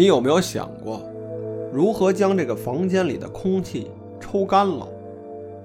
[0.00, 1.02] 你有没有想过，
[1.70, 4.88] 如何将这个房间里的空气抽干了，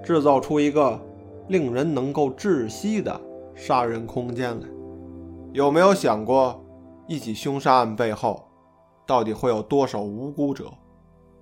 [0.03, 0.99] 制造出一个
[1.47, 3.17] 令人能够窒息的
[3.55, 4.67] 杀人空间来？
[5.53, 6.61] 有没有想过，
[7.07, 8.45] 一起凶杀案背后，
[9.07, 10.65] 到底会有多少无辜者，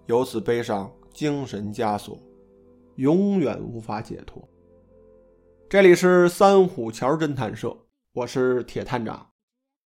[0.06, 2.16] 由此背上精神枷锁，
[2.98, 4.48] 永远无法解脱？
[5.68, 7.76] 这里是三虎桥侦探社，
[8.14, 9.30] 我是铁探长，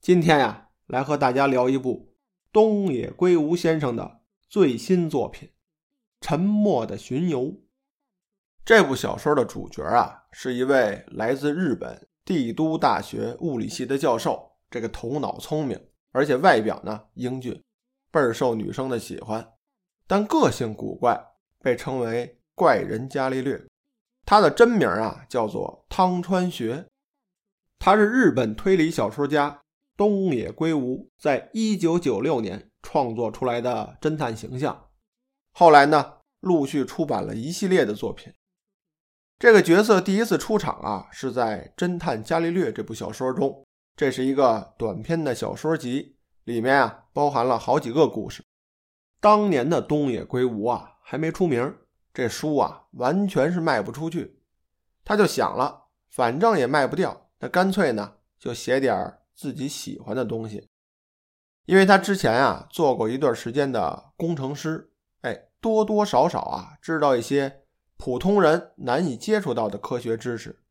[0.02, 2.09] 今天呀，来和大家聊一部。
[2.52, 5.48] 东野圭吾先生的最新作品
[6.20, 7.42] 《沉默的巡游》
[8.64, 14.51] 这部小说的主角啊，是一位来自日本帝都大学物理系的教授。
[14.68, 17.62] 这个头脑聪明，而且外表呢英俊，
[18.10, 19.52] 倍儿受女生的喜欢。
[20.09, 21.21] 但个性古怪，
[21.60, 23.65] 被称为“怪人伽利略”。
[24.26, 26.87] 他的真名啊叫做汤川学，
[27.78, 29.60] 他是日本推理小说家。
[30.01, 34.88] 东野圭吾在一九九六年创作出来的侦探形象，
[35.52, 38.32] 后来呢，陆续出版了一系列的作品。
[39.38, 43.62] 这个角色第一次出场啊，是在《侦探伽利略》这部小说中。
[43.95, 48.43] 这是一个短篇的小说集，里面啊包含了好几个故事。
[49.21, 51.76] 当年的东野圭吾啊还没出名，
[52.15, 54.40] 这书啊完全是卖不出去。
[55.04, 59.18] 他就想了，反正也卖不掉，那干脆呢就写点。
[59.41, 60.69] 自己喜欢的东西，
[61.65, 67.62] 因为他之前啊做过一段时间的工程师，哎，多多少少啊知道一些
[67.97, 70.62] 普通人难以接触到的科学知识。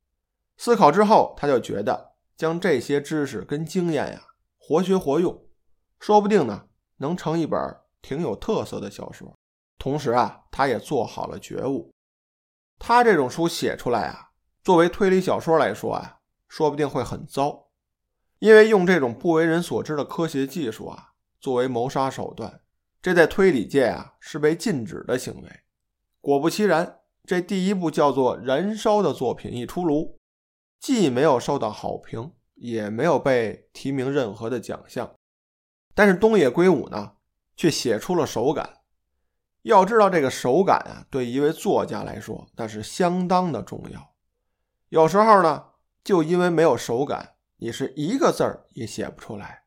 [0.57, 4.27] 思考之后，他就觉得将这些知识跟经验呀
[4.59, 5.43] 活学活用，
[5.99, 7.59] 说不定呢能成一本
[8.03, 9.35] 挺有特色的小说。
[9.79, 11.91] 同时啊，他也做好了觉悟，
[12.77, 14.29] 他这种书写出来啊，
[14.61, 17.68] 作为推理小说来说啊，说不定会很糟。
[18.39, 22.61] 因为用这种不为人所知的科学技术啊，作为谋杀手段，
[23.01, 25.49] 这在推理界啊是被禁止的行为。
[26.21, 30.17] 果不其然，这第一部叫做《燃烧》的作品一出炉，
[30.79, 35.13] 既没有受到好评，也没有被提名任何的奖项。
[35.93, 37.13] 但是东野圭吾呢，
[37.57, 38.77] 却写出了手感。
[39.63, 44.13] 要知道，这个手感啊，对一位作家来说，那是相当的重要。
[44.87, 45.65] 有时候呢，
[46.03, 47.35] 就因为没有手感。
[47.61, 49.63] 你是一个字儿也写不出来，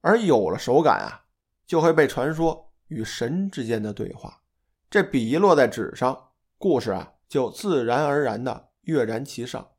[0.00, 1.22] 而有了手感啊，
[1.64, 4.42] 就会被传说与神之间的对话。
[4.90, 9.70] 这笔一落在纸上，故事啊就自然而然的跃然其上。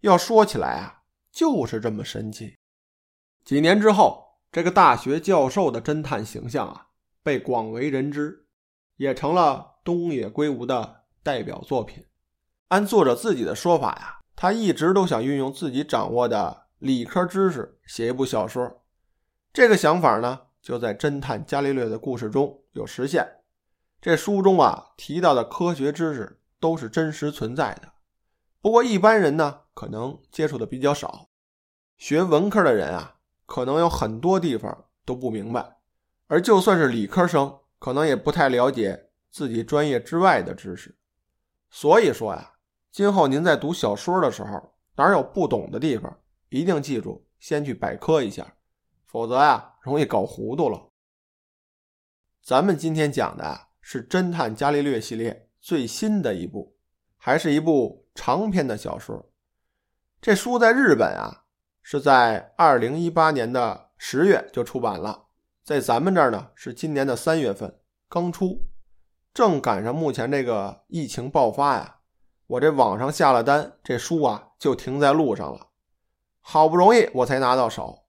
[0.00, 2.56] 要说起来啊，就是这么神奇。
[3.44, 6.86] 几年之后，这个大学教授的侦探形象啊
[7.22, 8.46] 被广为人知，
[8.96, 12.06] 也成了东野圭吾的代表作品。
[12.68, 16.63] 按作者自己的说法呀，他一直都想运用自己掌握的。
[16.84, 18.82] 理科知识写一部小说，
[19.54, 23.26] 这个想法呢，就在侦探伽利略的故事中有实现。
[24.02, 27.90] 这书中啊提到的科学知识都是真实存在的，
[28.60, 31.30] 不过一般人呢可能接触的比较少。
[31.96, 35.78] 学文科的人啊，可能有很多地方都不明白，
[36.26, 40.94] 而就算是理科生，可能也不太了解自己专业之外的知识。
[41.70, 42.56] 所以说呀，
[42.92, 46.14] 今后您在读小说的时候，哪有不懂的地方？
[46.54, 48.54] 一定记住，先去百科一下，
[49.06, 50.92] 否则呀，容易搞糊涂了。
[52.44, 56.76] 咱们今天讲的是《侦探伽利略》系列最新的一部，
[57.16, 59.32] 还是一部长篇的小说。
[60.20, 61.46] 这书在日本啊，
[61.82, 65.26] 是在二零一八年的十月就出版了，
[65.64, 68.64] 在咱们这儿呢，是今年的三月份刚出，
[69.34, 71.96] 正赶上目前这个疫情爆发呀。
[72.46, 75.70] 我这网上下了单，这书啊就停在路上了。
[76.46, 78.04] 好不容易我才拿到手，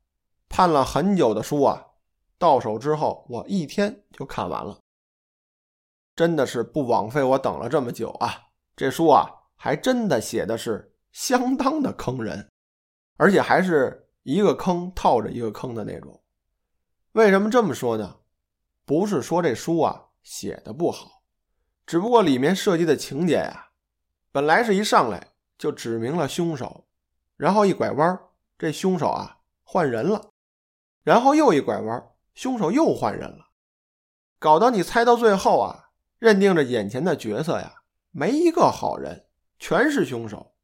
[0.50, 1.88] 盼了很久的书啊，
[2.38, 4.78] 到手之后我一天就看完了，
[6.18, 8.50] 真的是不枉费我等了这么久啊！
[8.76, 12.52] 这书啊，还真的写的是相当的坑人，
[13.16, 16.22] 而且还是一个坑套着一个坑的那种。
[17.14, 18.18] 为什么这么说呢？
[18.86, 21.24] 不是说这书啊写的不好，
[21.86, 23.70] 只不过里面涉及的情节呀，
[24.34, 25.26] 本来是一上来
[25.58, 26.82] 就指明了凶手。
[27.38, 28.20] 然后一拐弯，
[28.58, 30.32] 这凶手啊换人了，
[31.04, 33.50] 然后又一拐弯，凶手又换人了，
[34.40, 39.28] 搞得你猜到最后啊，认定着眼前的角色呀，没一个好人，
[39.60, 40.56] 全是凶手，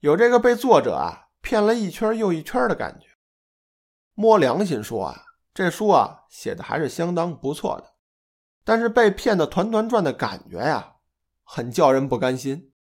[0.00, 3.08] 有这个被作者啊骗了一圈又一圈的感觉。
[4.14, 7.94] 摸良心说啊，这书啊写的还是相当不错的，
[8.64, 10.96] 但是被骗的团团转的感觉呀，
[11.42, 12.72] 很叫人不甘心。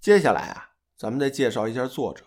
[0.00, 0.63] 接下来啊。
[0.96, 2.24] 咱们再介绍一下作者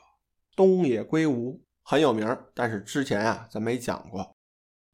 [0.56, 4.36] 东野圭吾，很有名，但是之前啊咱没讲过。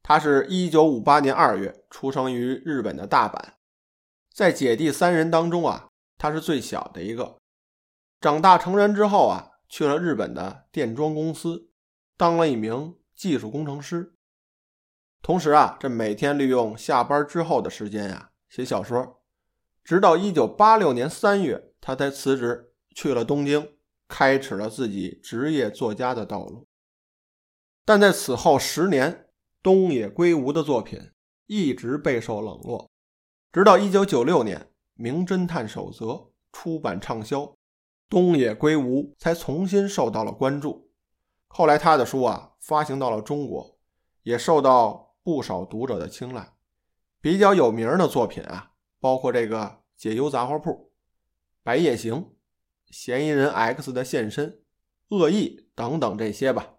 [0.03, 3.41] 他是一九五八年二月出生于日本的大阪，
[4.33, 7.37] 在姐弟三人当中啊，他是最小的一个。
[8.19, 11.69] 长大成人之后啊，去了日本的电装公司，
[12.17, 14.13] 当了一名技术工程师。
[15.21, 19.23] 同时啊，这每天利用下班之后的时间呀，写小说。
[19.83, 23.73] 直到一九八六年三月，他才辞职去了东京，
[24.07, 26.67] 开始了自己职业作家的道路。
[27.85, 29.27] 但在此后十年，
[29.61, 31.11] 东野圭吾的作品
[31.47, 32.89] 一直备受冷落，
[33.51, 34.59] 直到一九九六年，
[34.93, 36.05] 《名侦探守则》
[36.51, 37.55] 出版畅销。
[38.09, 40.91] 东野圭吾才重新受到了关注。
[41.47, 43.79] 后来他的书啊发行到了中国，
[44.21, 46.53] 也受到不少读者的青睐。
[47.19, 49.61] 比较有名的作品啊，包括这个
[49.97, 50.69] 《解忧杂货铺》
[51.63, 52.13] 《白夜行》
[52.93, 54.51] 《嫌疑人 X 的现身》
[55.09, 56.75] 《恶意》等等这些吧。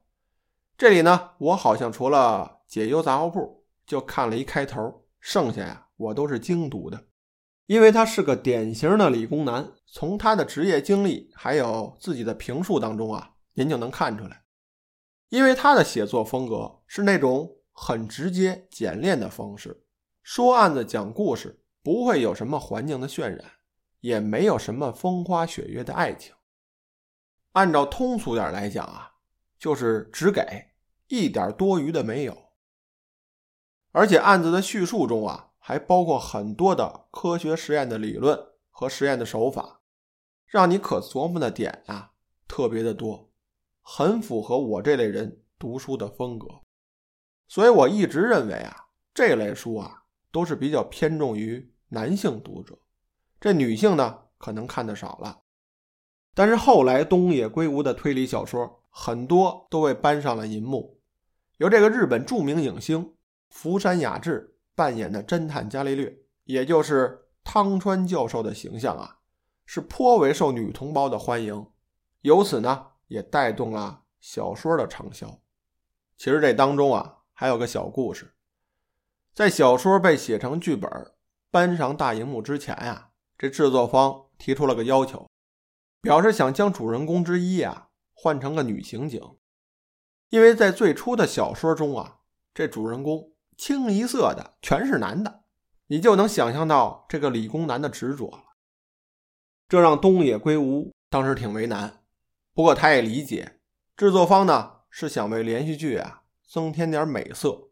[0.78, 3.40] 这里呢，我好像除了《解忧杂货铺》
[3.84, 7.08] 就看了一开头，剩下呀我都是精读的。
[7.66, 14.44] 因为他是个典型的理工男，从他的职业经历还有自己的评述当中啊，您就能看出来。
[15.30, 19.84] 因为他的写作风格是那种很直接、简练的方式，
[20.22, 23.44] 说案子、讲故事，不会有什么环境的渲染，
[24.04, 26.34] 也没有什么风花雪月的爱情。
[27.52, 29.14] 按照通俗点来讲啊，
[29.58, 30.42] 就是只给
[31.08, 32.50] 一点多余的没有。
[33.92, 35.52] 而且案子的叙述中啊。
[35.66, 39.80] 还包括很多的科学实验的理论和实验的手法，
[40.44, 42.12] 让你可琢磨的点啊
[42.46, 43.32] 特别的多，
[43.80, 46.46] 很符合我这类人读书的风格。
[47.48, 52.78] 所以我一直认为啊，这类书啊都是比较偏重于男性读者，
[53.44, 55.42] 这女性呢可能看的少了。
[56.32, 60.98] 但是后来东野圭吾的推理小说很多都被搬上了银幕，
[61.58, 63.14] 由这个日本著名影星
[63.50, 64.52] 福山雅治。
[64.74, 69.18] 扮演的侦探伽利略，也就是汤川教授的形象啊，
[69.66, 71.66] 是颇为受女同胞的欢迎，
[72.22, 75.38] 由此呢，也带动了小说的畅销。
[76.16, 78.34] 其实这当中啊，还有个小故事，
[79.32, 80.90] 在小说被写成剧本
[81.52, 85.28] 搬上大荧幕之前呀，这制作方提出了个要求，
[86.00, 89.20] 表示想将主人公之一啊换成个女刑警，
[90.30, 92.18] 因为在最初的小说中啊，
[92.54, 93.30] 这主人公。
[93.56, 95.44] 清一色的全是男的，
[95.86, 98.56] 你就能想象到这个理工男的执着了。
[99.68, 102.02] 这让东野圭吾当时挺为难，
[102.52, 103.60] 不过他也理解
[103.96, 107.68] 制作方呢是想为连续剧啊增添点美色，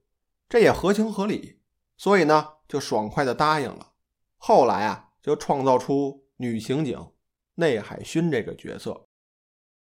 [0.49, 1.59] 这也合情合理，
[1.97, 3.95] 所以呢就爽快的答应了。
[4.37, 7.13] 后来啊就创造出女刑警
[7.55, 9.09] 内海薰这个角色。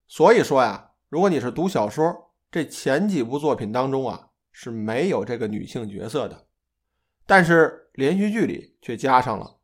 [0.08, 4.30] 所以说呀，如果你是读小说，这前几部作品当中啊。
[4.54, 6.46] 是没有这个女性角色的，
[7.26, 9.62] 但是连续剧里却加上了，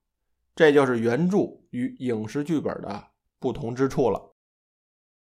[0.56, 1.39] 这就是原著
[1.71, 4.33] 与影视剧本的不同之处了。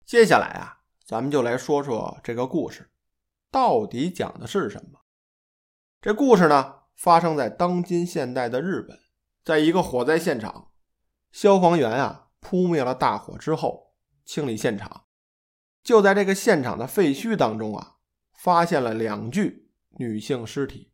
[0.05, 2.91] 接下来啊，咱们就来说说这个故事
[3.53, 4.99] 到底讲的是什么。
[6.01, 8.99] 这故事呢，发生在当今现代的日本，
[9.45, 10.73] 在一个火灾现场，
[11.31, 13.95] 消防员啊扑灭了大火之后，
[14.25, 15.05] 清理现场，
[15.83, 17.97] 就在这个现场的废墟当中啊。
[18.35, 20.91] 发现了两具女性尸体，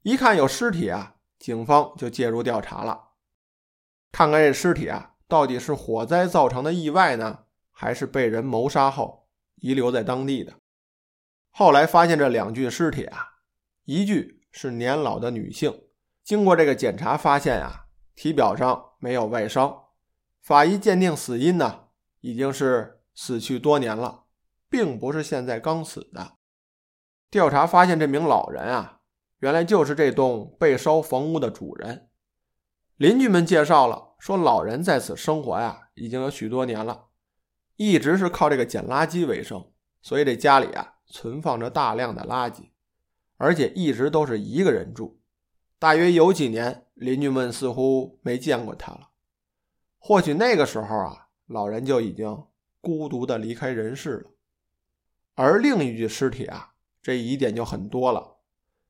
[0.00, 3.10] 一看有尸体啊，警方就介入调查了，
[4.10, 10.54] 看看这尸体啊到底是火灾造成的意外呢，还是被人谋杀后遗留在当地的。
[11.50, 13.42] 后来发现这两具尸体啊，
[13.84, 15.82] 一具是年老的女性，
[16.24, 19.84] 经过这个检查发现啊，体表上没有外伤，
[20.40, 21.86] 法医鉴定死因呢，
[22.20, 24.20] 已经是死去多年了。
[24.72, 26.38] 并不是现在刚死的。
[27.30, 29.00] 调查发现，这名老人啊，
[29.40, 32.08] 原来就是这栋被烧房屋的主人。
[32.96, 37.08] 邻居们介绍了，说老人在此生活呀，已经有许多年了，
[37.76, 42.70] 一直是靠这个捡垃圾为生，所以这家里啊存放着大量的垃圾，
[43.36, 45.20] 而且一直都是一个人住。
[45.82, 49.08] 大约有几年，邻居们似乎没见过他了，
[49.98, 52.46] 或许那个时候啊，老人就已经
[52.80, 54.30] 孤独的离开人世了。
[55.34, 58.36] 而另一具尸体啊，这疑点就很多了。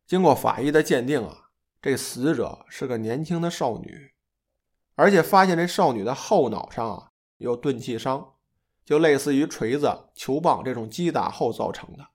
[0.06, 1.48] 经过法医的鉴定啊，
[1.80, 4.12] 这死者是个年轻的少女，
[4.94, 8.34] 而且发现这少女的后脑上啊有钝器伤，
[8.84, 12.08] 就类似于锤子、球棒这种击打后造成的。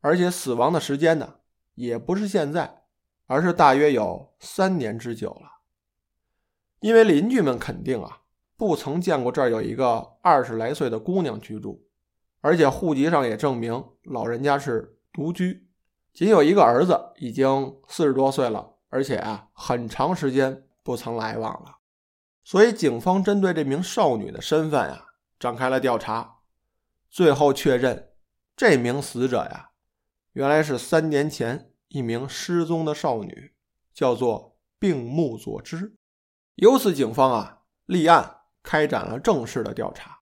[0.00, 1.36] 而且死亡的时间呢，
[1.72, 2.83] 也不是现在，
[3.34, 5.50] 而是大约有三年之久了。
[6.78, 8.20] 因为邻居们肯定啊，
[8.56, 11.84] 不曾见过这儿有一个二十来岁的姑娘居住。
[12.40, 15.66] 而且户籍上也证明老人家是独居，
[16.12, 21.78] 仅有一个儿子，已经四十多岁了，而且啊，很长时间不曾来往了。
[22.44, 25.06] 所以，警方针对这名少女的身份啊，
[25.40, 26.36] 展开了调查，
[27.10, 28.10] 最后确认
[28.54, 29.70] 这名死者呀，
[30.34, 33.52] 原来是三年前一名失踪的少女，
[33.92, 35.96] 叫做病木佐之。
[36.56, 40.18] 由此，警方啊立案，开展了正式的调查。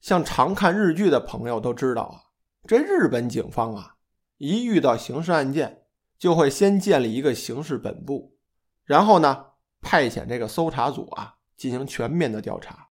[0.00, 2.30] 像常看日剧的朋友都知道啊，
[2.68, 3.96] 这日本警方啊。
[4.36, 8.36] 一遇到刑事案件，就会先建立一个刑事本部，
[8.84, 9.46] 然后呢，
[9.80, 12.90] 派遣这个搜查组啊进行全面的调查。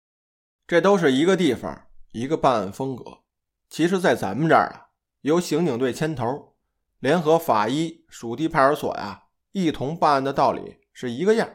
[0.65, 3.19] 这都是一个地方一个办案风格。
[3.69, 4.89] 其实，在咱们这儿啊，
[5.21, 6.54] 由刑警队牵头，
[6.99, 11.49] 联合法医、属地派出所呀，一同办案的道理是一个样，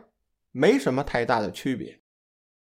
[0.50, 2.00] 没什么太大的区别。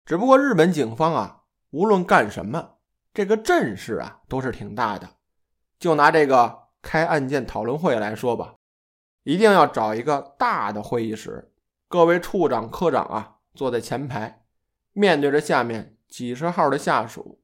[0.05, 2.77] 只不过日本警方啊，无论干什么，
[3.13, 5.17] 这个阵势啊都是挺大的。
[5.79, 6.69] 就拿这个。
[6.81, 8.55] 开案件讨论会来说吧，
[9.25, 11.53] 一定要找一个大的会议室，
[11.89, 14.45] 各位处长、科长啊坐在前排，
[14.93, 17.43] 面对着下面几十号的下属。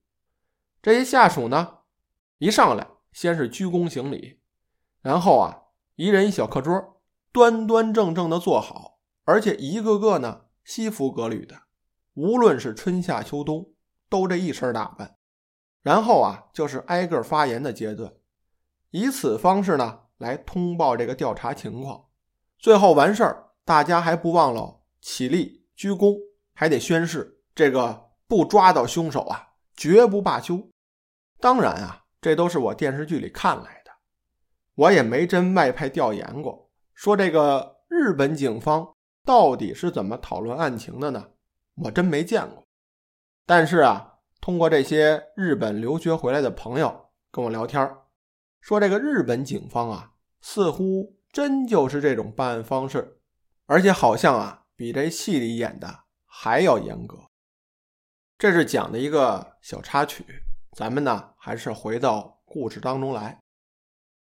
[0.81, 1.79] 这些下属呢，
[2.38, 4.38] 一上来先是鞠躬行礼，
[5.04, 5.64] 然后啊，
[5.96, 11.64] 一人一小课桌，端端正正的坐好，而且一个个呢西服革履的，
[12.14, 13.75] 无论是春夏秋冬，
[14.08, 15.18] 都这一身打扮。
[15.82, 18.14] 然后啊，就是挨个发言的阶段。
[18.92, 22.06] 以此方式呢，来通报这个调查情况。
[22.58, 26.18] 最后完事儿，大家还不忘了起立鞠躬，
[26.54, 30.70] 还得宣誓这个不抓到凶手啊，绝不罢休。
[31.38, 33.84] 当然啊，这都是我电视剧里看来的，
[34.75, 36.71] 我也没真外派调研过。
[36.95, 41.31] 说这个日本警方到底是怎么讨论案情的呢？
[41.76, 42.66] 我真没见过。
[43.47, 47.97] 但是啊，通过这些日本留学回来的朋友跟我聊天。
[48.61, 53.19] 说这个日本警方啊，似乎真就是这种办案方式，
[53.66, 57.19] 而且好像啊，比这戏里演的还要严格。
[58.38, 60.25] 这是讲的一个小插曲，
[60.73, 63.44] 咱们呢还是回到故事当中来。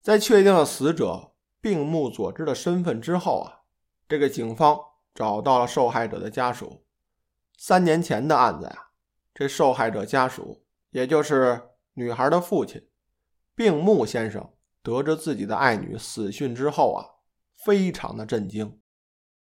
[0.07, 3.63] 在确定了死者病木佐之的身份之后啊，
[4.07, 4.79] 这个警方
[5.13, 6.87] 找到了受害者的家属。
[7.59, 8.91] 三年前的案子呀，
[9.35, 12.89] 这受害者家属，也就是女孩的父亲。
[13.57, 17.03] 病木先生得知自己的爱女死讯之后啊，
[17.57, 18.81] 非常的震惊。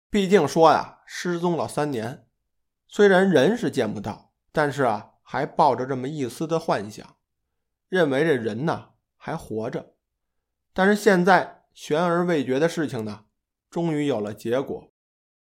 [0.09, 2.27] 毕竟说呀，失踪了三年，
[2.89, 7.15] 虽然人是见不到，但是啊，还抱着这么一丝的幻想，
[7.87, 9.93] 认为这人呢还活着。
[10.73, 13.25] 但是现在悬而未决的事情呢，
[13.69, 14.91] 终于有了结果，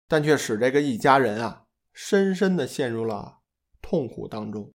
[0.08, 3.40] 但却使这个一家人啊，深深的陷入了
[3.82, 4.72] 痛苦当中。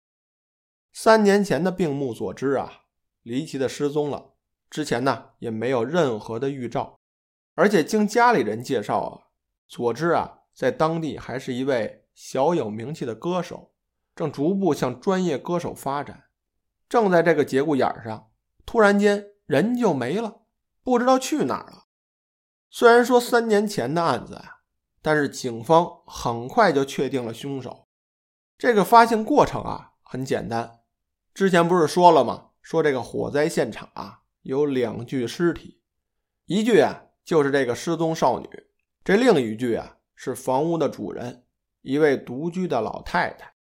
[0.91, 2.81] 三年前的病木所知啊。
[3.23, 4.35] 离奇的失踪了，
[4.69, 6.99] 之前呢也没有任何的预兆，
[7.55, 9.33] 而且经家里人介绍啊，
[9.67, 13.73] 佐之啊在当地还是一位小有名气的歌手，
[14.15, 16.25] 正逐步向专业歌手发展。
[16.87, 18.29] 正在这个节骨眼上，
[18.63, 20.41] 突然间人就没了，
[20.83, 21.85] 不知道去哪儿了。
[22.69, 24.61] 虽然说三年前的案子啊，
[25.01, 27.87] 但是警方很快就确定了凶手。
[28.57, 30.79] 这个发现过程啊很简单，
[31.33, 32.49] 之前不是说了吗？
[32.61, 35.81] 说这个火灾现场啊有两具尸体，
[36.45, 38.49] 一具啊就是这个失踪少女，
[39.03, 41.45] 这另一具啊是房屋的主人，
[41.81, 43.53] 一位独居的老太太。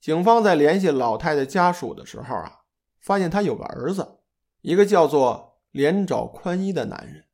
[0.00, 2.60] 警方在联系老太太家属的时候啊，
[3.00, 4.20] 发现她有个儿子，
[4.62, 7.26] 一个叫做连沼宽一的男人，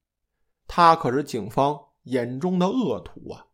[0.66, 3.46] 他可是警方眼中的恶徒啊。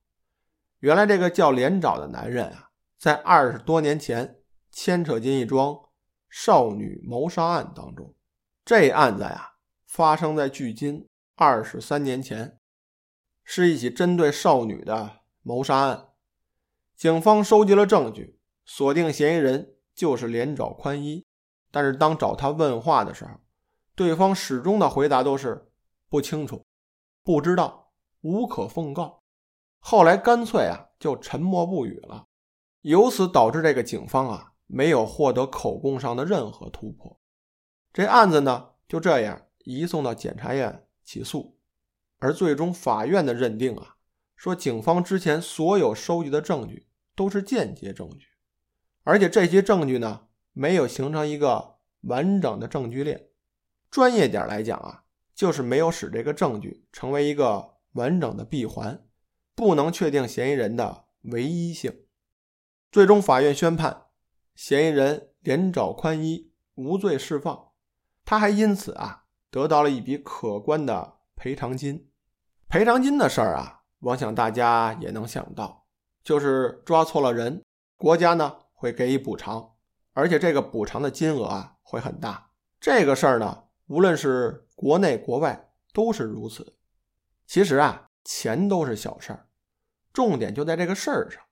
[0.78, 4.40] 原来这个叫连沼的男人啊，在二十多年前
[4.72, 5.80] 牵扯进一桩。
[6.36, 8.12] 少女谋杀案当中，
[8.64, 9.52] 这案子呀
[9.86, 12.58] 发生在距今二十三年前，
[13.44, 16.08] 是一起针对少女的谋杀案。
[16.96, 21.24] 警方收集了证据，锁定嫌疑人就是连找宽一。
[21.70, 23.30] 但是当找他问话的时候，
[23.94, 25.70] 对方始终的回答都是
[26.08, 26.64] 不清楚、
[27.22, 29.22] 不知道、无可奉告。
[29.78, 32.26] 后来干脆啊就沉默不语了，
[32.82, 34.50] 由此导致这个警方啊。
[34.66, 37.20] 没有获得口供上的任何突破，
[37.92, 41.58] 这案子呢就这样移送到检察院起诉，
[42.18, 43.96] 而最终法院的认定啊，
[44.34, 48.26] 说警方之前所有收集的证据都是间接证据，
[49.02, 53.28] 而且这些证据呢没有形成一个完整的证据链，
[53.94, 55.04] 专业点来讲啊，
[55.36, 59.06] 就是没有使这个证据成为一个完整的闭环，
[59.54, 62.04] 不能确定嫌疑人的唯一性。
[62.90, 64.06] 最终法院宣判。
[64.56, 67.68] 嫌疑人连找宽一无罪释放，
[68.24, 72.10] 他还因此啊得到了一笔可观的赔偿金。
[72.68, 75.86] 赔偿金的事儿啊，我想大家也能想到，
[76.24, 77.62] 就是抓错了人，
[77.96, 79.74] 国家呢会给予补偿，
[80.14, 82.50] 而且这个补偿的金额啊会很大。
[82.80, 86.76] 这个事儿呢，无论是国内国外都是如此。
[87.46, 89.46] 其实啊，钱都是小事儿，
[90.12, 91.42] 重点就在这个事儿上，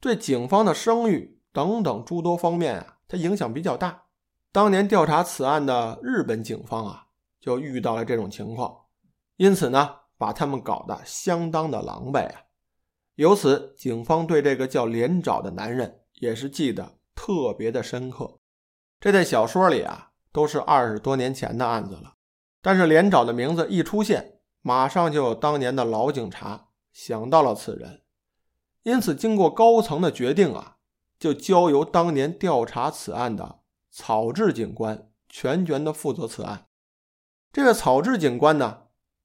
[0.00, 4.04] 对警方的声誉等等诸多方面啊，它影响比较大。
[4.52, 7.06] 当年调查此案的日本警方啊，
[7.40, 8.86] 就遇到了这种情况，
[9.36, 10.00] 因此呢。
[10.16, 12.42] 把他们搞得相当的狼狈啊！
[13.16, 18.38] 由此，警方对这个叫连长的男人也是记得特别的深刻。
[19.00, 22.16] 这在小说里啊，都是二十多年前的案子了。
[22.60, 28.02] 但是连长的名字一出现，马上就有当年的老警察想到了此人。
[28.82, 30.78] 因此，经过高层的决定啊，
[31.18, 33.60] 就交由当年调查此案的
[33.90, 36.66] 草治警官全权的负责此案。
[37.52, 38.80] 这个草治警官呢？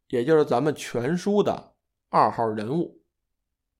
[0.09, 1.73] 也就是咱们全书的
[2.09, 3.01] 二号人物，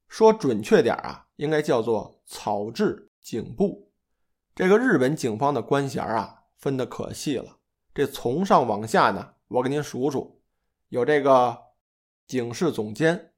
[0.08, 3.92] 说准确点啊，应该叫做草治警部。
[4.56, 7.58] 这个日本警方的官衔啊，分的可细了。
[7.94, 10.40] 这从上往下呢，我给您数数，
[10.90, 11.58] 有这个
[12.28, 13.34] 警视总监、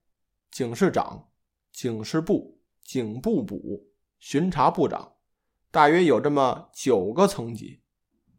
[0.51, 1.29] 警视长、
[1.71, 3.87] 警视部、警部补、
[4.19, 5.13] 巡查部长，
[5.71, 7.81] 大约有这么九个层级。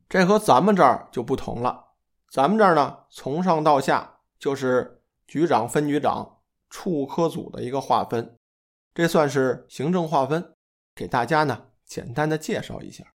[0.09, 1.95] 这和咱们这儿就不同了，
[2.31, 4.11] 咱们这儿呢，从上到下。
[4.39, 8.37] 就是局长、分局长、处科组的一个划分，
[8.93, 10.57] 这算是行政划分。
[10.97, 13.12] 给大家呢简单的介绍一下，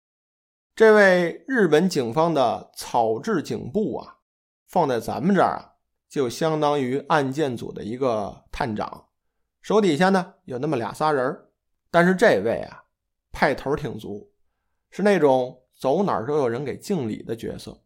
[0.75, 4.17] 这位日本警方的草治警部啊，
[4.67, 5.73] 放在咱们这儿啊，
[6.09, 9.09] 就相当于案件组的一个探长，
[9.61, 11.45] 手底下呢有那么俩仨人
[11.91, 12.85] 但是这位啊
[13.31, 14.31] 派头挺足，
[14.89, 17.83] 是那种走哪儿都有人给敬礼的角色。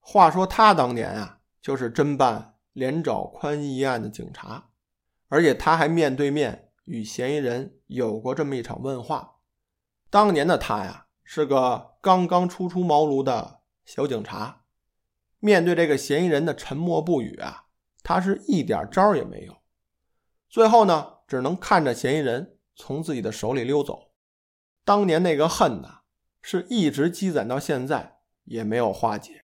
[0.00, 1.34] 话说他当年啊。
[1.62, 4.70] 就是侦办连找宽一案的警察，
[5.26, 9.38] 而且他还面对面与嫌疑人有过这么一场问话。
[10.08, 14.62] 当年的他呀，是个刚刚初出茅庐的小警察，
[15.40, 17.64] 面对这个嫌疑人的沉默不语啊，
[18.04, 19.56] 他是一点招也没有。
[20.48, 24.12] 最后呢，只能看着嫌疑人从自己的手里溜走。
[24.84, 26.02] 当年那个恨呐，
[26.40, 29.42] 是一直积攒到现在也没有化解。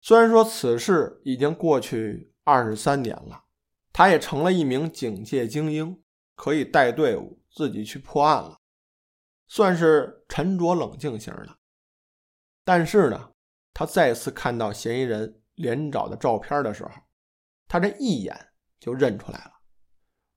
[0.00, 3.46] 虽然说此事已经过去二十三年了，
[3.92, 6.00] 他也成了一名警界精英，
[6.36, 8.60] 可以带队伍自己去破案了，
[9.46, 11.56] 算是沉着冷静型的。
[12.64, 13.32] 但是呢，
[13.72, 16.90] 他再次看到嫌疑人连找的照片的时候，
[17.68, 19.52] 他这一眼就认出来了，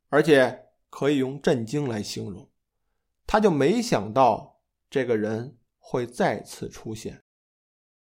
[0.09, 2.49] 而且可以用震惊来形容，
[3.25, 7.21] 他就没想到这个人会再次出现。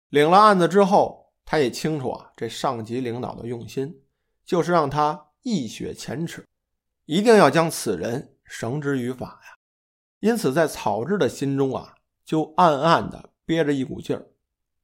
[0.09, 1.19] 领了案子之后。
[1.51, 4.03] 他也清楚啊，这上级领导的用心，
[4.45, 6.47] 就是让他一雪前耻，
[7.05, 9.57] 一定要将此人绳之于法呀。
[10.19, 14.27] 因此，在草治的心中啊，就暗暗的憋着一股劲儿，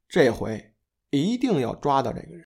[0.08, 0.74] 这回
[1.10, 2.45] 一定要抓到这个人。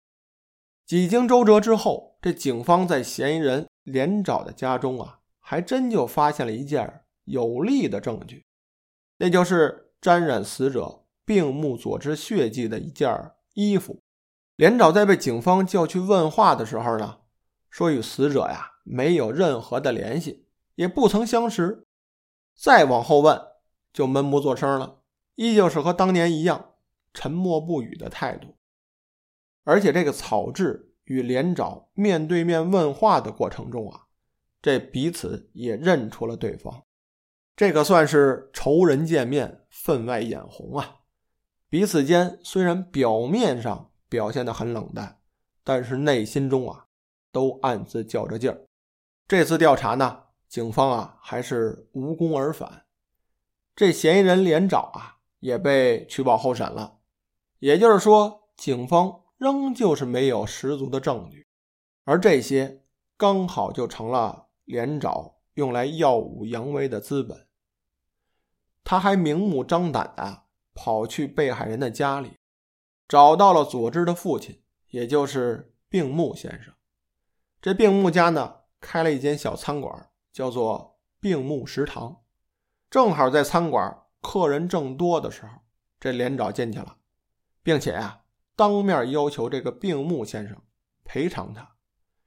[0.85, 8.43] 几经周折之后，这警方在嫌疑人连找的家中啊，还真就发现了一件有力的证据，
[9.17, 14.01] 那就是沾染死者病目所致血迹的一件衣服。
[14.55, 17.19] 连长在被警方叫去问话的时候呢，
[17.69, 21.85] 说与死者呀没有任何的联系，也不曾相识。
[22.59, 23.39] 再往后问，
[23.93, 25.01] 就闷不作声了，
[25.35, 26.73] 依旧是和当年一样
[27.13, 28.57] 沉默不语的态度。
[29.63, 34.07] 而且这个草治与连长面对面问话的过程中啊，
[34.61, 36.83] 这彼此也认出了对方，
[37.55, 40.97] 这个算是仇人见面分外眼红啊。
[41.69, 43.87] 彼此间虽然表面上。
[44.11, 45.19] 表现得很冷淡，
[45.63, 46.87] 但是内心中啊，
[47.31, 48.65] 都暗自较着劲儿。
[49.27, 52.85] 这次调查呢，警方啊还是无功而返。
[53.75, 56.97] 这嫌疑人连长啊也被取保候审了，
[57.59, 61.47] 也就是说，警方仍旧是没有十足的证据，
[62.03, 62.83] 而这些
[63.15, 67.47] 刚好就成了连长用来耀武扬威的资本。
[68.83, 72.31] 他还明目张胆的跑去被害人的家里。
[73.07, 76.73] 找到了佐治的父亲，也就是病木先生。
[77.59, 82.21] 这病木家呢，开了一间小餐馆，叫做病木食堂。
[82.89, 85.49] 正好在餐馆客人正多的时候，
[85.99, 86.95] 这连长进去了，
[87.61, 88.21] 并且啊，
[88.55, 90.61] 当面要求这个病木先生
[91.03, 91.75] 赔偿他。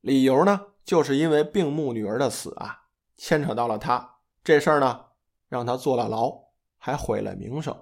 [0.03, 2.83] 理由呢，就是因为病木女儿的死啊，
[3.17, 5.07] 牵扯到了他这事儿呢，
[5.49, 6.39] 让他坐了牢，
[6.77, 7.75] 还毁了名声。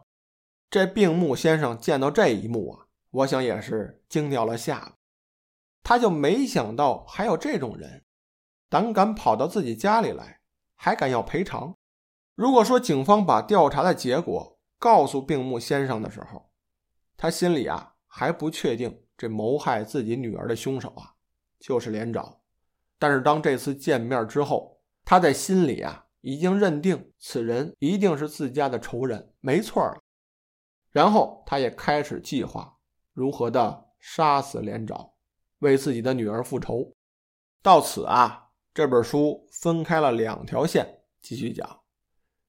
[0.70, 2.86] 这病木先生见到这一幕啊。
[3.10, 4.92] 我想也是惊掉了下巴。
[5.82, 8.04] 他就没想到还有这种人，
[8.70, 10.40] 胆敢跑到自己家里来，
[10.76, 11.76] 还敢要赔偿。
[12.36, 16.50] 如果说警方把调查的结果告诉病木先生的时候，
[17.16, 21.14] 他心里啊还不确定这谋害自己女儿的凶手啊
[21.58, 22.38] 就是连长。
[22.98, 30.00] 但是当这次见面之后，他在心里啊已经认定此人一定是自家的仇人，没错了。
[30.92, 32.76] 然后他也开始计划
[33.12, 35.10] 如何的杀死连长。
[35.58, 36.94] 为自己的女儿复仇，
[37.62, 38.49] 到此啊，
[38.80, 41.82] 这本书分开了两条线继续讲。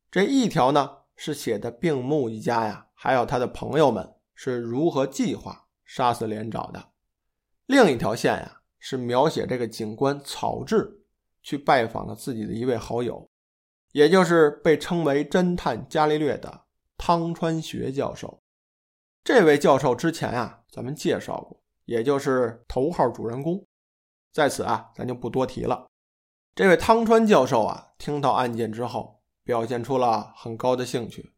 [0.10, 6.80] 这一条呢是写的病木一家呀，还有他的朋友们是如何计划杀死连长的；
[7.66, 11.02] 另一条线呀是描写这个警官草治
[11.44, 13.30] 去拜访了自己的一位好友，
[13.92, 16.64] 也就是被称为侦探伽利略的
[16.98, 18.42] 汤川学教授。
[19.22, 21.62] 这位教授之前啊，咱们介绍过。
[21.84, 23.62] 也就是头号主人公，
[24.32, 25.91] 在此啊，咱就不多提了。
[26.54, 31.32] 这位汤川教授啊，听到案件之后，表现出了很高的兴趣，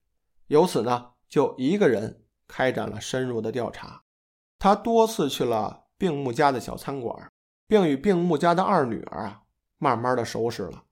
[0.47, 4.01] 由此呢，就一个人开展了深入的调查。
[4.57, 7.31] 他多次去了病木家的小餐馆，
[7.67, 9.43] 并与病木家的二女儿啊，
[9.77, 10.85] 慢慢的熟识了。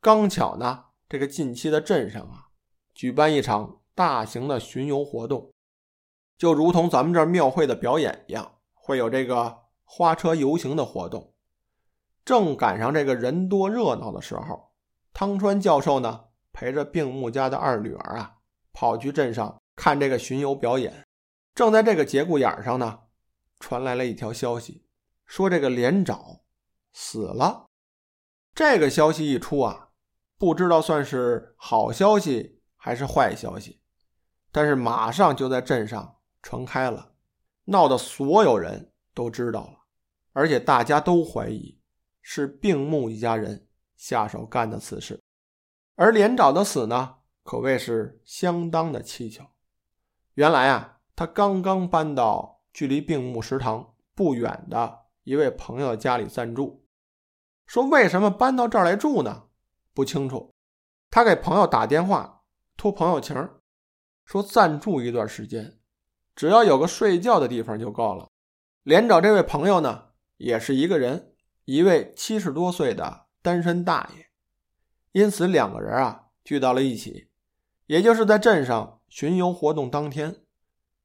[0.00, 2.48] 刚巧呢，这个近期的镇上啊，
[2.92, 5.52] 举办一场大型的巡游活动，
[6.36, 8.56] 就如同咱们这庙会的表演一样。
[8.74, 11.34] 会有这个花车游行的活动，
[12.28, 14.70] 正赶上这个人多热闹的时候，
[15.14, 18.34] 汤川教授呢陪着病木家的二女儿啊，
[18.74, 21.06] 跑去镇上看这个巡游表演。
[21.54, 22.98] 正在这个节骨眼上呢，
[23.58, 24.84] 传来了一条消息，
[25.24, 26.40] 说这个连长
[26.92, 27.64] 死了。
[28.54, 29.88] 这个消息一出啊，
[30.36, 33.80] 不知道算是好消息还是坏消息，
[34.52, 37.14] 但是马上就在镇上传开了。
[37.64, 39.78] 闹得所有人都知道了，
[40.34, 41.77] 而且大家都怀疑
[42.30, 45.18] 是病木一家人下手干的此事。
[45.94, 49.50] 而连长的死呢，可谓是相当的蹊跷。
[50.34, 56.84] 原来啊，他刚刚搬到距离病木食堂不远的一位朋友家里暂住。
[57.64, 59.44] 说为什么搬到这儿来住呢？
[59.94, 60.54] 不清楚。
[61.08, 62.42] 他给朋友打电话，
[62.76, 63.34] 托朋友情
[64.26, 65.78] 说暂住一段时间。
[66.36, 68.28] 只要有个睡觉的地方就够了。
[68.82, 71.34] 连长这位朋友呢，也是一个人，
[71.70, 74.30] 一位七十多岁的单身大爷。
[75.12, 77.28] 因此，两个人啊聚到了一起。
[77.84, 80.36] 也就是在镇上巡游活动当天，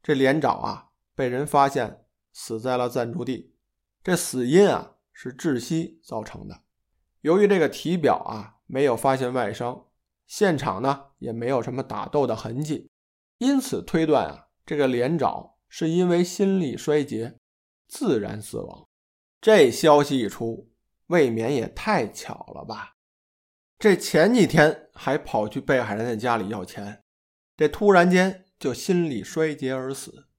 [0.02, 3.54] 这连长啊被人发现死在了暂住地。
[4.02, 6.62] 这死因啊是窒息造成的。
[7.20, 9.88] 由于这个体表啊没有发现外伤，
[10.26, 12.90] 现场呢也没有什么打斗的痕迹，
[13.40, 14.48] 因此推断啊。
[14.66, 17.38] 这个连长是因为心力衰竭
[17.86, 18.88] 自然死亡，
[19.44, 20.72] 这消息一出，
[21.08, 22.96] 未免也太巧了吧？
[23.78, 27.04] 这前几天还跑去被害人的家里要钱，
[27.58, 30.30] 这突然间就心力衰竭而死。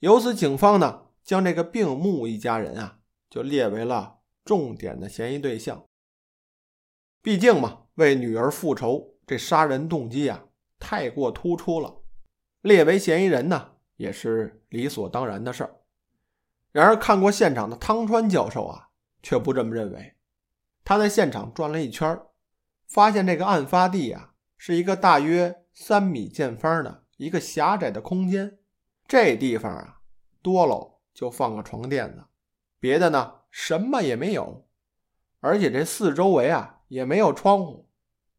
[0.00, 2.98] 由此，警方呢将这个病木一家人啊
[3.30, 5.86] 就列为了重点的嫌疑对象。
[7.22, 10.48] 毕竟嘛，为女儿复仇，这杀人动机啊
[10.78, 12.02] 太过突出了。
[12.60, 15.78] 列为嫌疑人呢，也是理所当然的事儿。
[16.72, 18.88] 然而，看过现场的汤川教授啊，
[19.22, 20.14] 却不这么认为。
[20.84, 22.20] 他在现场转了一圈，
[22.88, 28.58] 发现这个案发地啊，是一个大约三米见方的一个狭窄的空间。
[29.06, 30.00] 这地方啊，
[30.42, 32.24] 多喽就放个床垫子，
[32.80, 34.66] 别的呢什么也没有。
[35.40, 37.88] 而且这四周围啊也没有窗户，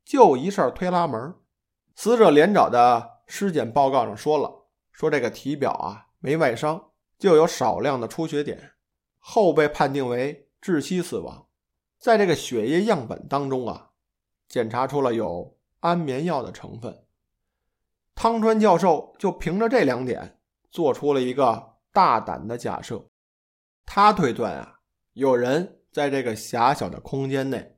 [0.03, 1.35] 就一扇推拉门。
[1.95, 3.11] 死者连找的。
[3.25, 8.73] 尸检报告上说了，说这个体表啊没外伤，就有少量的出血点，
[9.19, 11.47] 后被判定为窒息死亡。
[11.97, 13.91] 在这个血液样本当中啊，
[14.49, 17.05] 检查出了有安眠药的成分。
[18.15, 23.07] 汤川教授就凭着这两点，做出了一个大胆的假设。
[23.85, 24.79] 他推断啊，
[25.13, 27.77] 有人在这个狭小的空间内，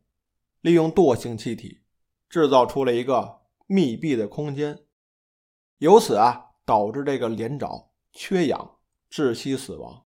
[0.62, 1.82] 利用惰性气体
[2.28, 4.86] 制造出了一个密闭的空间。
[5.78, 8.75] 由此啊，导致这个连长缺氧
[9.10, 10.06] 窒息死亡。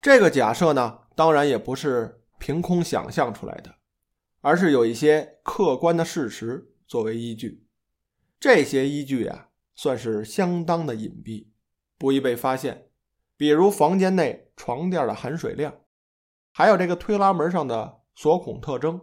[0.00, 3.76] 这个假设呢，当然也不是凭空想象出来的，
[4.40, 7.66] 而是有一些客观的事实作为依据。
[8.40, 11.48] 这些依据啊，算是相当的隐蔽，
[11.98, 12.88] 不易被发现。
[13.36, 15.74] 比如房间内床垫的含水量，
[16.52, 19.00] 还有这个推拉门上的锁孔特征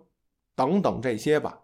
[0.55, 1.63] 等等这些吧。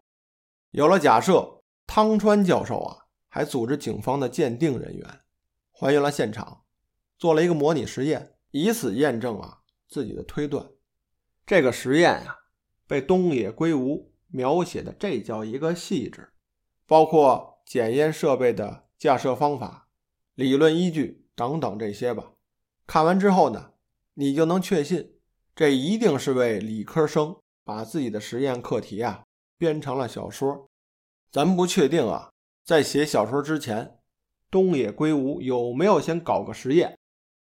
[0.71, 3.01] 有了假设，汤川教授啊。
[3.27, 5.19] 还组织警方的鉴定人员
[5.73, 6.63] 还原了现场，
[7.17, 10.67] 做了一个模拟实验，以此验证啊自己的推断。
[11.45, 12.37] 这个实验呀，
[12.87, 16.33] 被东野圭吾描写的这叫一个细致，
[16.85, 19.87] 包括检验设备的架设方法、
[20.33, 22.31] 理论依据等等这些吧。
[22.87, 23.71] 看完之后呢，
[24.15, 25.13] 你就能确信，
[25.55, 29.23] 这一定是位理科生把自己的实验课题啊
[29.57, 30.67] 编成了小说。
[31.31, 32.31] 咱不确定啊，
[32.63, 33.99] 在写小说之前，
[34.49, 36.97] 东野圭吾有没有先搞个实验，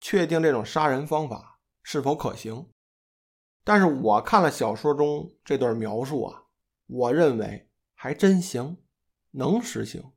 [0.00, 2.68] 确定这种杀人方法是否可行？
[3.64, 6.44] 但是我看了小说中这段描述啊，
[6.86, 8.78] 我认为还真行，
[9.32, 10.12] 能实行。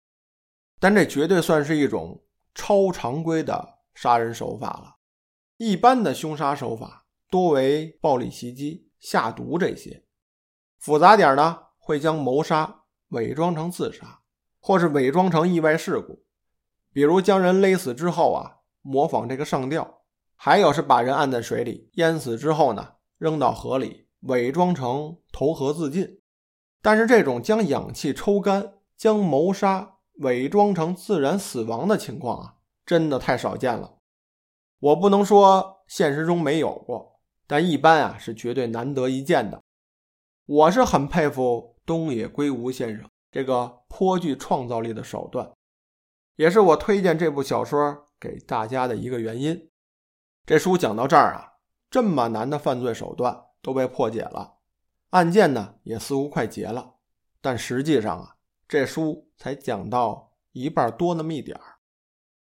[0.79, 4.97] 但这绝对算是一种超常规的杀人手法了。
[5.57, 10.05] 一般的凶杀手法多为暴力袭击、下毒这些，
[10.77, 14.21] 复杂点呢，会将谋杀伪装成自杀，
[14.59, 16.23] 或是伪装成意外事故，
[16.93, 19.83] 比如将人勒死之后啊，模仿这个上吊；
[20.35, 26.21] 还有是把人按在水里淹死之后呢，扔到河里，伪装成投河自尽。
[26.81, 33.97] 但是这种将氧气抽干、将谋杀伪装成自然死亡的情况啊，真的太少见了。
[34.79, 39.61] 我不能说现实中没有过，但一般啊是绝对难得一见的。
[40.45, 45.51] 我是很佩服东野圭吾先生这个颇具创造力的手段，
[46.37, 49.69] 也是我推荐这部小说给大家的一个原因。
[50.45, 51.53] 这书讲到这儿啊，
[51.89, 54.57] 这么难的犯罪手段都被破解了，
[55.11, 56.95] 案件呢也似乎快结了，
[57.41, 58.35] 但实际上啊，
[58.67, 61.77] 这书才讲到一半多那么一点儿。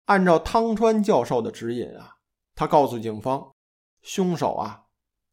[0.06, 2.16] 按照汤川教授的指引啊。
[2.54, 3.54] 他告诉警方，
[4.02, 4.86] 凶手啊，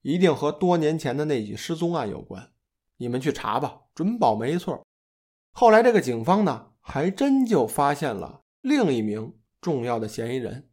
[0.04, 2.52] 一定和多年前的那起失踪案有关。
[2.98, 4.86] 你们去查吧，准保没错。
[5.52, 10.70] 后来这个警方呢，还真就发现了另一名重要的嫌疑人，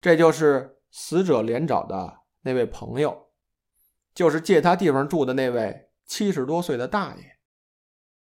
[0.00, 3.28] 这就是死者连找的那位朋友，
[4.14, 7.36] 就是借他地方住的那位七十多岁的大爷。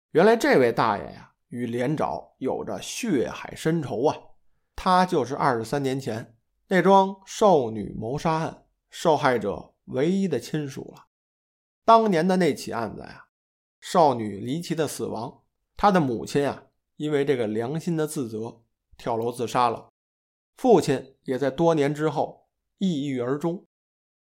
[0.09, 4.17] 原来这位大爷呀，与连找有着血海深仇啊，
[4.75, 6.35] 他就是二十三年前。
[6.69, 11.09] 那桩少女谋杀案受害者唯一的亲属了。
[11.83, 13.27] 当年的那起案子呀，
[13.79, 15.43] 少女离奇的死亡，
[15.77, 16.63] 她的母亲啊，
[16.95, 18.63] 因为这个良心的自责，
[18.97, 19.87] 跳楼自杀了。
[20.57, 23.65] 父亲也在多年之后抑郁而终，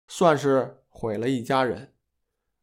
[0.07, 1.93] 算是毁了一家人。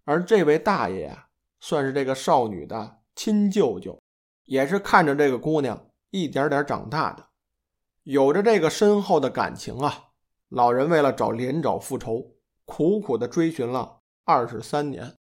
[0.05, 1.29] 而这位大爷啊，
[1.61, 4.01] 算是这个少女的亲舅舅，
[4.45, 7.29] 也是看着这个姑娘一点点长大的。
[8.03, 10.09] 有着这个深厚的感情啊，
[10.49, 12.33] 老人为了找连长复仇，
[12.65, 15.15] 苦苦的追寻了二十三年。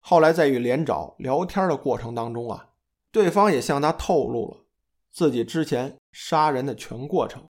[0.00, 2.70] 后来在与连长聊天的过程当中啊，
[3.10, 4.66] 对方也向他透露了
[5.10, 7.46] 自己之前杀人的全过程。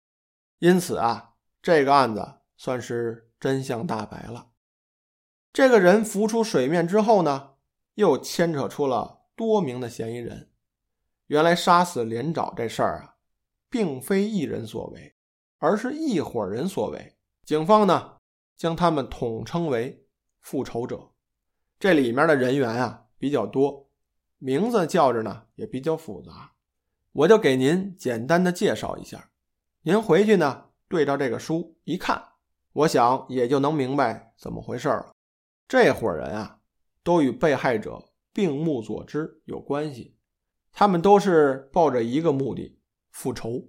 [0.59, 4.49] 因此啊，这个案子算是真相大白了。
[5.53, 7.55] 这个人浮出水面之后呢，
[7.95, 10.51] 又牵扯出了多名的嫌疑人。
[11.29, 13.13] 原来杀死连长这事儿啊。
[13.69, 15.17] 并非一人所为，
[15.59, 17.17] 而是一伙人所为。
[17.45, 18.19] 警方呢，
[18.57, 20.07] 将他们统称为
[20.41, 21.11] 复仇者。
[21.79, 23.91] 这里面的人员啊比较多，
[24.39, 26.55] 名字叫着呢也比较复杂，
[27.17, 29.31] 我就给您简单的介绍一下。
[29.81, 32.23] 您回去呢对照这个书一看，
[32.75, 35.15] 我想也就能明白怎么回事了。
[35.67, 36.61] 这伙人啊，
[37.03, 40.19] 都与被害者病目佐之有关系，
[40.73, 42.79] 他们都是抱着一个目的。
[43.11, 43.67] 复仇，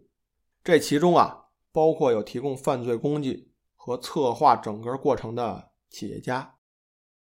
[0.62, 6.58] 这其中啊，包括有提供犯罪工具和策划整个过程的企业家。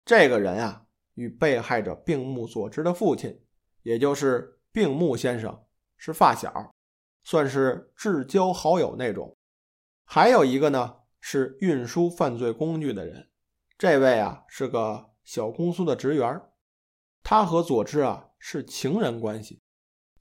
[0.04, 3.40] 这个人啊，与被害者病木所知的父亲，
[3.82, 5.62] 也就是病木先生，
[5.98, 6.72] 是发小，
[7.22, 9.36] 算是至交好友那种。
[10.04, 13.28] 还有一个呢，是运输犯罪工具的人，
[13.76, 16.40] 这位啊是个小公司的职员，
[17.22, 19.60] 他和佐治啊是情人关系。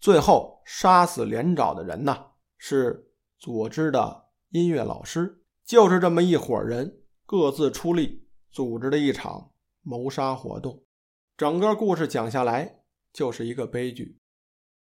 [0.02, 3.10] 最后杀死连长的人呢，是
[3.40, 5.42] 佐知的音乐老师。
[5.64, 10.82] 就是这么一伙人各自出力组织的一场谋杀活动。
[11.36, 14.18] 整个故事讲下来就是一个悲剧。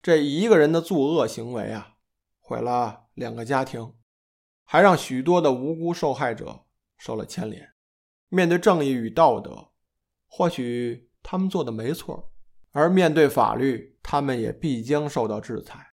[0.05, 1.95] 这一个人的作恶行为啊，
[2.39, 3.95] 毁了两个家庭，
[4.63, 6.65] 还让许多的无辜受害者
[6.95, 7.73] 受了牵连。
[8.29, 9.69] 面对正义与道德，
[10.27, 12.31] 或许他们做的没错。
[12.69, 15.93] 而面对法律，他们也必将受到制裁，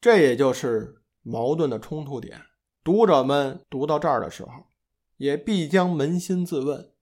[0.00, 2.42] 这也就是矛盾的冲突点。
[2.82, 4.66] 读者们读到这儿的时候，
[5.16, 6.92] 也必将扪心自问：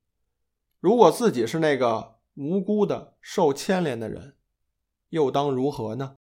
[0.81, 4.37] 如果自己是那个无辜的受牵连的人，
[5.09, 6.17] 又当如何呢？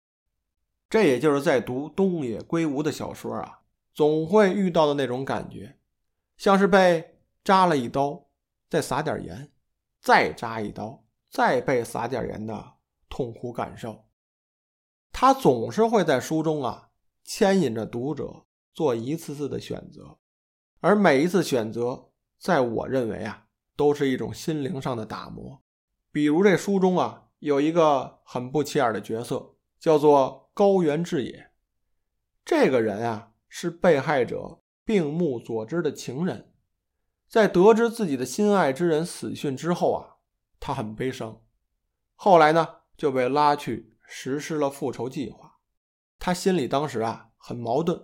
[0.92, 3.62] 这也就是在读东野圭吾的小说啊，
[3.94, 5.78] 总会遇到的那种感觉，
[6.36, 8.26] 像是被扎了一刀，
[8.70, 9.50] 再撒点盐，
[10.02, 12.74] 再扎一刀，再被撒点盐的
[13.08, 14.04] 痛苦感受。
[15.14, 16.90] 他总是会在书中啊
[17.24, 20.18] 牵引着读者做一次次的选择，
[20.82, 23.46] 而每一次选择，在我认为啊，
[23.78, 25.62] 都是一种心灵上的打磨。
[26.12, 31.52] 比如这书中啊有一个很不起眼的角色，叫做高原志也。
[32.44, 36.52] 这个人啊是被害者病目所知的情人，
[37.28, 40.18] 在得知自己的心爱之人死讯之后啊，
[40.60, 41.42] 他很悲伤。
[42.16, 45.60] 后来呢就被拉去实施了复仇计划。
[46.20, 48.04] 他心里当时啊很矛盾，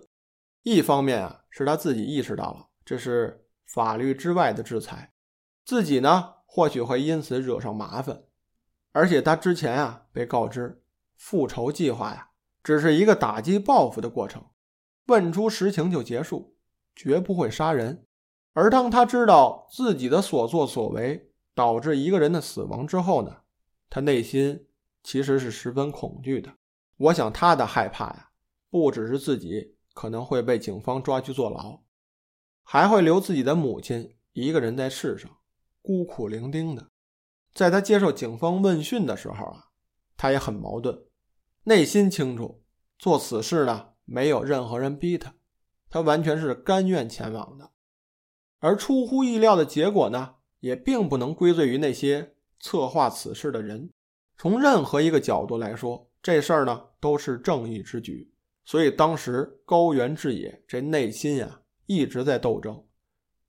[0.62, 5.12] 一方面啊是他自己意识到了这是法律之外的制裁，
[5.64, 8.24] 自己呢或许会因此惹上麻烦，
[8.92, 10.82] 而且他之前啊被告知
[11.16, 12.27] 复仇计划呀。
[12.68, 14.44] 只是一个打击报复的过程，
[15.06, 16.54] 问出实情就结束，
[16.94, 18.04] 绝不会杀人。
[18.52, 23.34] 而当他知道自己的所作所为导致一个人的死亡之后呢，
[23.88, 24.66] 他内心
[25.02, 26.52] 其实是十分恐惧的。
[26.98, 28.28] 我想他的害怕呀，
[28.68, 31.80] 不只是自己可能会被警方抓去坐牢，
[32.62, 35.38] 还会留自己的母亲一个人在世上
[35.80, 36.86] 孤苦伶仃的。
[37.54, 39.68] 在他接受警方问讯的时候啊，
[40.18, 41.07] 他也很矛盾。
[41.68, 42.62] 内心清楚，
[42.98, 45.34] 做此事呢，没有任何人逼他，
[45.90, 47.72] 他完全是甘愿前往的。
[48.58, 53.90] 而出乎意料的结果呢，也并不能归罪于那些策划此事的人。
[54.38, 58.32] 从任何一个角度来说，这事儿呢都是正义之举。
[58.64, 62.82] 所以当时高原志也这内心呀一直在斗争，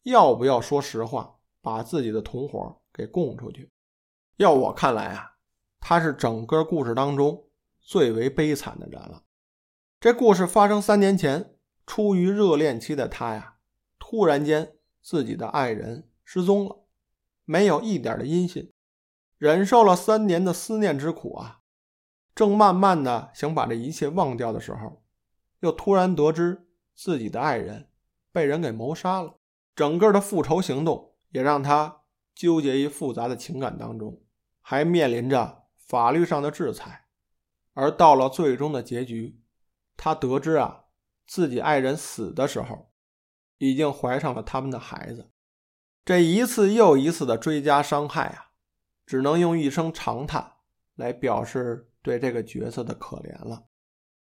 [0.04, 3.72] 要不要说实话，把自己的同伙给供出去？
[4.36, 5.38] 要我看来啊，
[5.80, 7.46] 他是整个故事当中。
[7.90, 9.24] 最为悲惨的人了。
[10.00, 11.56] 这故事发生三年前，
[11.88, 13.56] 出于热恋期的他呀，
[13.98, 16.86] 突然间自己的爱人失踪了，
[17.46, 18.72] 没有一点的音信，
[19.40, 21.62] 忍受了三年的思念之苦啊，
[22.36, 25.02] 正慢慢的想把这一切忘掉的时候，
[25.62, 27.90] 又突然得知自己的爱人
[28.32, 29.40] 被人给谋杀了。
[29.76, 32.02] 整个的复仇行动也让他
[32.36, 34.22] 纠结于复杂的情感当中，
[34.62, 37.08] 还面临着法律上的制裁。
[37.80, 39.40] 而到了最终的结局，
[39.96, 40.84] 他得知啊，
[41.26, 42.92] 自己爱人死的时候，
[43.58, 45.32] 已经怀上了他们的孩子。
[46.04, 48.52] 这一次又一次的追加伤害啊，
[49.06, 50.56] 只能用一声长叹
[50.96, 53.68] 来表示对这个角色的可怜了。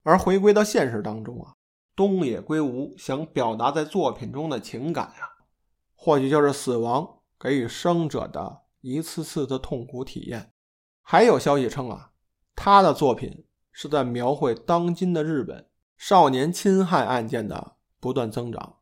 [0.03, 1.55] 而回归到现实当中啊，
[1.93, 5.43] 东野圭吾想表达在作品中的情感啊，
[5.93, 10.53] 或许就是死亡给予生者的一次次的痛苦体验。
[11.01, 12.10] 还有消息称啊。
[12.63, 15.65] 他的作品是在描绘当今的日本
[15.97, 18.75] 少年侵害案件的不断增长，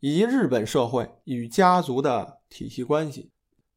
[0.00, 3.32] 以及日本社会与家族的体系关系，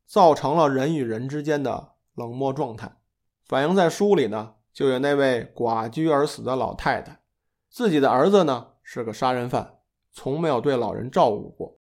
[0.05, 2.97] 造成了人与人之间的冷漠状态。
[3.45, 7.21] 反映在书里呢，就有那位寡居而死的老太太，
[7.69, 9.75] 自己的儿子呢是个杀人犯，
[10.11, 11.79] 从没有对老人照顾过，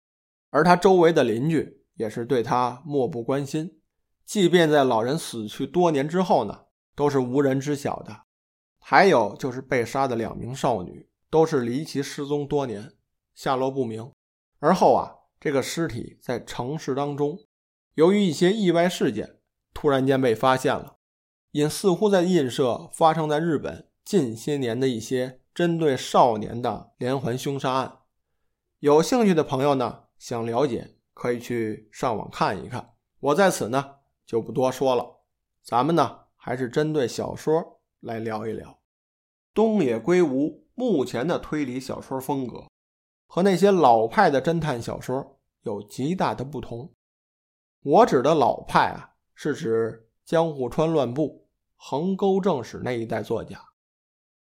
[0.51, 3.81] 而他周围的邻居也是对他漠不关心，
[4.25, 6.64] 即便在老人死去多年之后呢。
[6.95, 8.23] 都是无人知晓的，
[8.79, 12.93] 还有就是被杀的两名少女，都是离奇失踪多年，
[13.35, 14.13] 下落不明。
[14.61, 17.39] 而后啊，这个尸体在城市当中，
[17.95, 19.39] 由于一些意外事件，
[19.73, 20.97] 突然间被发现了，
[21.51, 28.01] 也似乎在映射发生在日本近些年的一些针对少年的连环凶杀案。
[28.79, 35.21] 有兴趣的朋友呢，想了解可以去上网看一看，我在此呢就不多说了，
[35.63, 36.24] 咱们呢。
[36.45, 38.79] 还是针对小说来聊一聊。
[39.55, 42.67] 东野圭吾目前的推理小说风格
[43.27, 46.93] 和那些老派的侦探小说有极大的不同。
[47.83, 53.59] 我指的老派啊，是指江户川乱步、横沟正史那一代作家。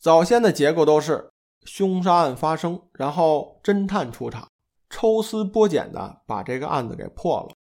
[0.01, 1.31] 早先的结构都是
[1.63, 4.51] 凶杀案发生，然后侦探出场，
[4.91, 7.55] 抽丝剥茧的把这个案子给破了，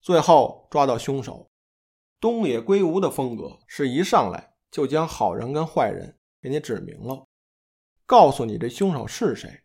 [0.00, 1.46] 最后抓到凶手。
[2.24, 7.26] 东野圭吾的风格是一上来就将好人跟坏人给你指明了，
[8.06, 9.60] 告诉你这凶手是谁，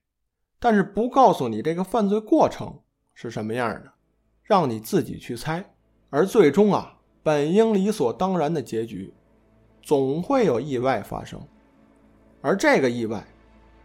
[0.59, 2.81] 但是不告诉你这个犯罪过程
[3.13, 3.93] 是什么样的，
[4.43, 5.73] 让你自己去猜。
[6.09, 9.13] 而最终啊，本应理所当然的结局，
[9.81, 11.41] 总会有意外发生，
[12.41, 13.25] 而这个意外，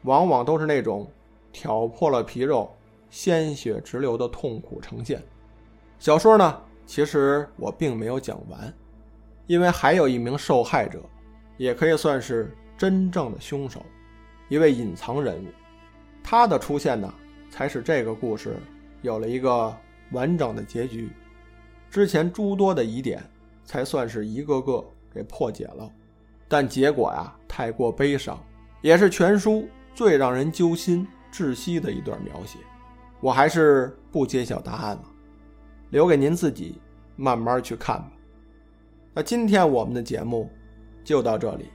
[0.02, 1.08] 往往都是那种
[1.52, 2.68] 挑破了皮肉、
[3.08, 5.22] 鲜血直流的痛苦呈现。
[6.00, 6.60] 小说呢？
[6.87, 8.72] 其实我并没有讲完，
[9.47, 11.01] 因为还有一名受害者，
[11.57, 13.85] 也可以算是真正的凶手，
[14.49, 15.47] 一位隐藏人物。
[16.22, 17.12] 他的出现呢，
[17.51, 18.57] 才使这个故事
[19.03, 19.74] 有了一个
[20.12, 21.11] 完整的结局。
[21.91, 23.22] 之前诸多的疑点，
[23.64, 25.91] 才算是一个个给破解了。
[26.49, 28.39] 但结果呀，太过悲伤，
[28.82, 32.59] 也是全书最让人揪心、窒息的一段描写。
[33.20, 35.05] 我还是不揭晓答案了，
[35.91, 36.80] 留给您自己
[37.16, 38.11] 慢慢去看吧。
[39.12, 40.51] 那今天我们的节目
[41.05, 41.70] 就到这里，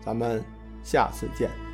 [0.00, 0.42] 咱们
[0.82, 1.65] 下次见。